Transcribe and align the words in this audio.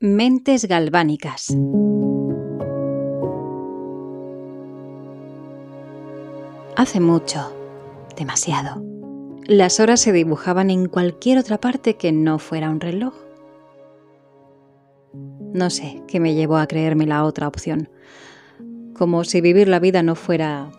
Mentes 0.00 0.66
galvánicas. 0.66 1.56
Hace 6.76 7.00
mucho, 7.00 7.52
demasiado, 8.16 8.82
las 9.46 9.78
horas 9.78 10.00
se 10.00 10.12
dibujaban 10.12 10.70
en 10.70 10.88
cualquier 10.88 11.38
otra 11.38 11.58
parte 11.58 11.96
que 11.96 12.10
no 12.10 12.40
fuera 12.40 12.70
un 12.70 12.80
reloj. 12.80 13.14
No 15.52 15.70
sé 15.70 16.02
qué 16.08 16.18
me 16.18 16.34
llevó 16.34 16.56
a 16.56 16.66
creerme 16.66 17.06
la 17.06 17.24
otra 17.24 17.46
opción, 17.46 17.88
como 18.94 19.22
si 19.22 19.40
vivir 19.40 19.68
la 19.68 19.78
vida 19.78 20.02
no 20.02 20.16
fuera 20.16 20.72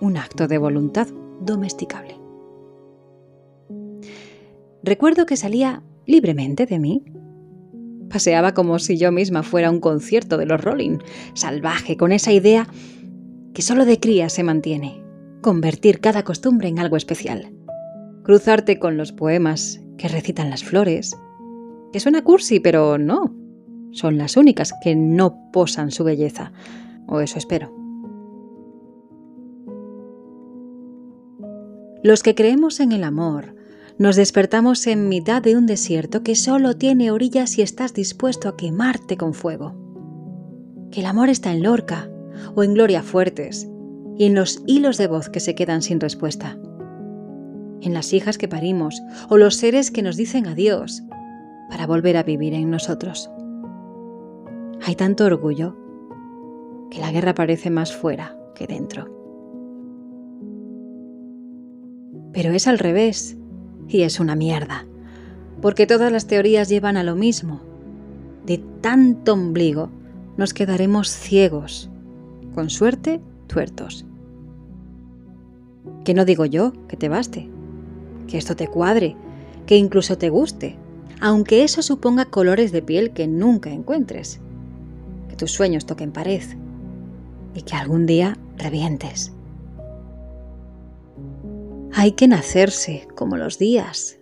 un 0.00 0.16
acto 0.16 0.48
de 0.48 0.58
voluntad 0.58 1.06
domesticable. 1.40 2.18
Recuerdo 4.82 5.26
que 5.26 5.36
salía 5.36 5.82
libremente 6.06 6.66
de 6.66 6.80
mí. 6.80 7.04
Paseaba 8.12 8.52
como 8.52 8.78
si 8.78 8.98
yo 8.98 9.10
misma 9.10 9.42
fuera 9.42 9.70
un 9.70 9.80
concierto 9.80 10.36
de 10.36 10.44
los 10.44 10.60
Rolling, 10.60 10.98
salvaje, 11.32 11.96
con 11.96 12.12
esa 12.12 12.30
idea 12.30 12.68
que 13.54 13.62
solo 13.62 13.86
de 13.86 13.98
cría 13.98 14.28
se 14.28 14.42
mantiene, 14.42 15.02
convertir 15.40 16.00
cada 16.00 16.22
costumbre 16.22 16.68
en 16.68 16.78
algo 16.78 16.96
especial. 16.96 17.54
Cruzarte 18.22 18.78
con 18.78 18.98
los 18.98 19.12
poemas 19.12 19.80
que 19.96 20.08
recitan 20.08 20.50
las 20.50 20.62
flores, 20.62 21.16
que 21.92 22.00
suena 22.00 22.22
cursi, 22.22 22.60
pero 22.60 22.98
no, 22.98 23.34
son 23.92 24.18
las 24.18 24.36
únicas 24.36 24.74
que 24.82 24.94
no 24.94 25.50
posan 25.50 25.90
su 25.90 26.04
belleza, 26.04 26.52
o 27.06 27.20
eso 27.20 27.38
espero. 27.38 27.74
Los 32.02 32.22
que 32.22 32.34
creemos 32.34 32.80
en 32.80 32.92
el 32.92 33.04
amor, 33.04 33.54
nos 33.98 34.16
despertamos 34.16 34.86
en 34.86 35.08
mitad 35.08 35.42
de 35.42 35.56
un 35.56 35.66
desierto 35.66 36.22
que 36.22 36.34
solo 36.34 36.76
tiene 36.76 37.10
orillas 37.10 37.50
si 37.50 37.62
estás 37.62 37.94
dispuesto 37.94 38.48
a 38.48 38.56
quemarte 38.56 39.16
con 39.16 39.34
fuego. 39.34 39.74
Que 40.90 41.00
el 41.00 41.06
amor 41.06 41.28
está 41.28 41.52
en 41.52 41.62
Lorca 41.62 42.10
o 42.54 42.64
en 42.64 42.74
Gloria 42.74 43.02
Fuertes 43.02 43.68
y 44.16 44.24
en 44.24 44.34
los 44.34 44.62
hilos 44.66 44.98
de 44.98 45.06
voz 45.06 45.28
que 45.28 45.40
se 45.40 45.54
quedan 45.54 45.82
sin 45.82 46.00
respuesta. 46.00 46.58
En 47.80 47.94
las 47.94 48.12
hijas 48.12 48.38
que 48.38 48.48
parimos 48.48 49.02
o 49.28 49.36
los 49.36 49.56
seres 49.56 49.90
que 49.90 50.02
nos 50.02 50.16
dicen 50.16 50.46
adiós 50.46 51.02
para 51.68 51.86
volver 51.86 52.16
a 52.16 52.22
vivir 52.22 52.54
en 52.54 52.70
nosotros. 52.70 53.30
Hay 54.84 54.94
tanto 54.94 55.24
orgullo 55.24 55.76
que 56.90 57.00
la 57.00 57.10
guerra 57.10 57.34
parece 57.34 57.70
más 57.70 57.94
fuera 57.94 58.36
que 58.54 58.66
dentro. 58.66 59.10
Pero 62.32 62.52
es 62.52 62.66
al 62.66 62.78
revés 62.78 63.36
y 63.88 64.02
es 64.02 64.20
una 64.20 64.36
mierda, 64.36 64.86
porque 65.60 65.86
todas 65.86 66.10
las 66.10 66.26
teorías 66.26 66.68
llevan 66.68 66.96
a 66.96 67.04
lo 67.04 67.14
mismo. 67.14 67.60
De 68.46 68.58
tanto 68.80 69.34
ombligo 69.34 69.90
nos 70.36 70.54
quedaremos 70.54 71.08
ciegos, 71.10 71.90
con 72.54 72.70
suerte, 72.70 73.20
tuertos. 73.46 74.04
Que 76.04 76.14
no 76.14 76.24
digo 76.24 76.46
yo 76.46 76.72
que 76.88 76.96
te 76.96 77.08
baste, 77.08 77.48
que 78.26 78.38
esto 78.38 78.56
te 78.56 78.66
cuadre, 78.66 79.16
que 79.66 79.76
incluso 79.76 80.18
te 80.18 80.30
guste, 80.30 80.76
aunque 81.20 81.62
eso 81.62 81.82
suponga 81.82 82.24
colores 82.24 82.72
de 82.72 82.82
piel 82.82 83.12
que 83.12 83.28
nunca 83.28 83.70
encuentres, 83.70 84.40
que 85.28 85.36
tus 85.36 85.52
sueños 85.52 85.86
toquen 85.86 86.12
pared 86.12 86.42
y 87.54 87.62
que 87.62 87.76
algún 87.76 88.06
día 88.06 88.36
revientes. 88.56 89.32
Hay 92.02 92.14
que 92.14 92.26
nacerse 92.26 93.06
como 93.14 93.36
los 93.36 93.60
días, 93.60 94.18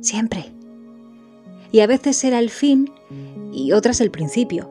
siempre. 0.00 0.46
Y 1.70 1.78
a 1.78 1.86
veces 1.86 2.16
será 2.16 2.40
el 2.40 2.50
fin 2.50 2.90
y 3.52 3.70
otras 3.70 4.00
el 4.00 4.10
principio. 4.10 4.68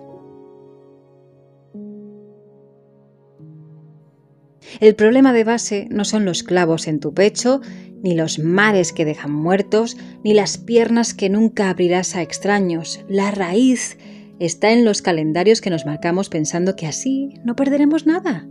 El 4.82 4.96
problema 4.96 5.32
de 5.32 5.46
base 5.46 5.88
no 5.92 6.04
son 6.04 6.26
los 6.26 6.44
clavos 6.44 6.90
en 6.90 7.00
tu 7.00 7.14
pecho, 7.14 7.62
ni 8.03 8.16
los 8.16 8.38
mares 8.38 8.92
que 8.92 9.06
dejan 9.06 9.31
muertos, 9.31 9.96
ni 10.25 10.34
las 10.34 10.58
piernas 10.58 11.14
que 11.14 11.30
nunca 11.30 11.70
abrirás 11.70 12.18
a 12.18 12.22
extraños. 12.22 13.00
La 13.08 13.31
raíz 13.31 13.98
está 14.40 14.72
en 14.72 14.84
los 14.84 15.02
calendarios 15.02 15.62
que 15.62 15.70
nos 15.70 15.86
marcamos 15.86 16.28
pensando 16.28 16.75
que 16.75 16.88
así 16.88 17.30
no 17.46 17.56
perderemos 17.56 18.06
nada 18.06 18.50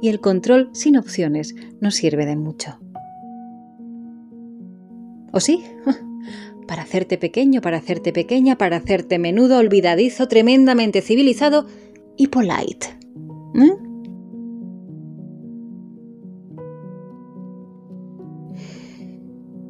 y 0.00 0.08
el 0.08 0.20
control 0.20 0.70
sin 0.72 0.96
opciones 0.96 1.54
no 1.80 1.90
sirve 1.90 2.26
de 2.26 2.36
mucho. 2.36 2.78
¿O 5.32 5.40
sí? 5.40 5.64
Para 6.66 6.82
hacerte 6.82 7.18
pequeño, 7.18 7.60
para 7.60 7.78
hacerte 7.78 8.12
pequeña, 8.12 8.56
para 8.56 8.76
hacerte 8.76 9.18
menudo, 9.18 9.58
olvidadizo, 9.58 10.28
tremendamente 10.28 11.00
civilizado 11.02 11.66
y 12.16 12.28
polite. 12.28 12.96
¿Eh? 13.56 13.76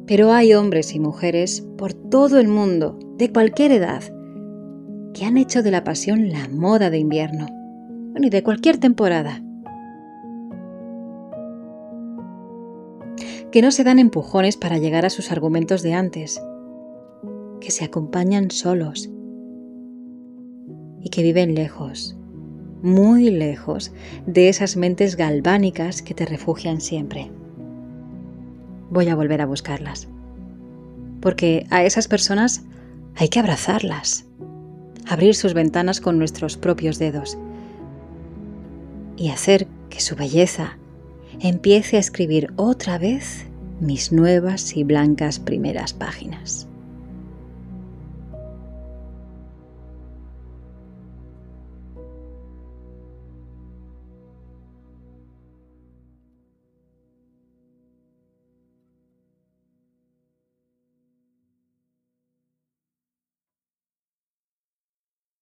Pero 0.05 0.31
hay 0.31 0.53
hombres 0.53 0.93
y 0.93 0.99
mujeres 0.99 1.65
por 1.75 1.93
todo 1.93 2.37
el 2.37 2.47
mundo, 2.47 2.99
de 3.17 3.31
cualquier 3.31 3.71
edad, 3.71 4.03
que 5.15 5.25
han 5.25 5.37
hecho 5.37 5.63
de 5.63 5.71
la 5.71 5.83
pasión 5.83 6.29
la 6.29 6.49
moda 6.49 6.91
de 6.91 6.99
invierno, 6.99 7.47
y 8.21 8.29
de 8.29 8.43
cualquier 8.43 8.77
temporada. 8.77 9.41
Que 13.51 13.61
no 13.61 13.71
se 13.71 13.83
dan 13.83 13.99
empujones 13.99 14.55
para 14.55 14.77
llegar 14.77 15.05
a 15.05 15.09
sus 15.09 15.31
argumentos 15.31 15.81
de 15.81 15.93
antes, 15.93 16.41
que 17.59 17.69
se 17.69 17.83
acompañan 17.83 18.49
solos 18.49 19.09
y 21.01 21.09
que 21.09 21.21
viven 21.21 21.53
lejos, 21.53 22.17
muy 22.81 23.29
lejos 23.29 23.91
de 24.25 24.47
esas 24.47 24.77
mentes 24.77 25.17
galvánicas 25.17 26.01
que 26.01 26.13
te 26.13 26.25
refugian 26.25 26.79
siempre. 26.79 27.29
Voy 28.89 29.09
a 29.09 29.15
volver 29.15 29.41
a 29.41 29.45
buscarlas, 29.45 30.07
porque 31.19 31.65
a 31.69 31.83
esas 31.83 32.07
personas 32.07 32.63
hay 33.15 33.27
que 33.27 33.39
abrazarlas, 33.39 34.25
abrir 35.07 35.35
sus 35.35 35.53
ventanas 35.53 35.99
con 35.99 36.17
nuestros 36.17 36.55
propios 36.55 36.99
dedos 36.99 37.37
y 39.17 39.29
hacer 39.29 39.67
que 39.89 39.99
su 39.99 40.15
belleza 40.15 40.77
empiece 41.39 41.97
a 41.97 41.99
escribir 41.99 42.51
otra 42.55 42.97
vez 42.97 43.45
mis 43.79 44.11
nuevas 44.11 44.75
y 44.77 44.83
blancas 44.83 45.39
primeras 45.39 45.93
páginas. 45.93 46.67